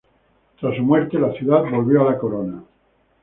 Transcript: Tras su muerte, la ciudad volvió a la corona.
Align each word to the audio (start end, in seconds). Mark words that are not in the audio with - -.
Tras 0.59 0.75
su 0.77 0.81
muerte, 0.81 1.19
la 1.19 1.31
ciudad 1.33 1.61
volvió 1.69 2.01
a 2.01 2.13
la 2.13 2.17
corona. 2.17 2.63